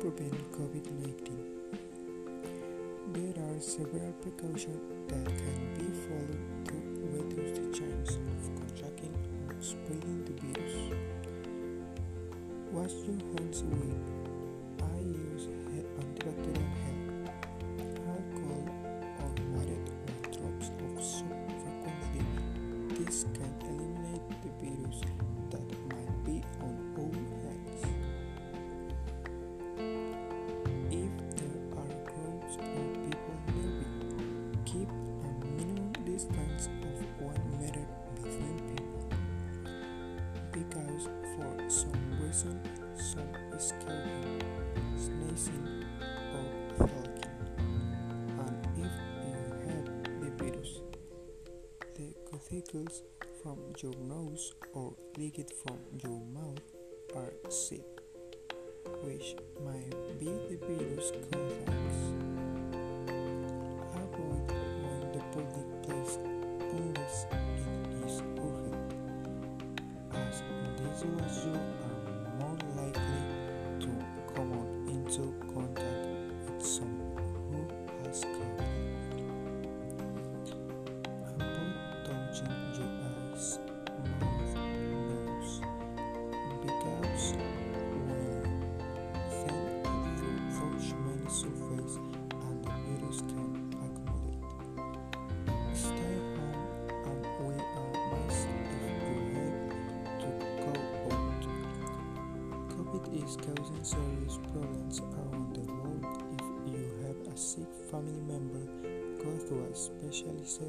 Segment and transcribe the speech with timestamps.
[0.00, 1.58] prevent COVID 19.
[3.14, 4.78] There are several precautions
[5.08, 6.74] that can be followed to
[7.18, 9.14] reduce the chance of contracting
[9.48, 10.76] or spreading the virus.
[12.70, 13.98] Wash your hands with
[14.78, 15.48] I use
[15.98, 17.30] antibacterial hand,
[18.06, 18.66] alcohol,
[19.18, 22.22] or water or drops of soap frequently.
[23.04, 25.02] This can eliminate the virus.
[34.78, 39.04] Keep a minimum distance of one meter between people.
[40.52, 42.60] Because for some reason,
[42.94, 44.42] some is coughing,
[44.96, 45.84] sneezing,
[46.34, 47.38] or talking.
[48.38, 48.92] And if
[49.26, 49.86] you have
[50.20, 50.72] the virus,
[51.96, 53.02] the particles
[53.42, 56.62] from your nose or liquid from your mouth
[57.16, 57.82] are sick,
[59.02, 59.87] which might
[71.00, 73.22] this as you are more likely
[73.80, 73.88] to
[74.34, 74.52] come
[74.88, 75.87] into contact
[102.88, 106.06] COVID is causing serious problems around the world.
[106.38, 108.64] If you have a sick family member,
[109.22, 110.62] go to a specialized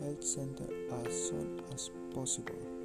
[0.00, 0.68] health center
[1.04, 2.77] as soon as possible.